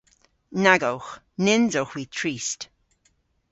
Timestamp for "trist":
2.17-2.61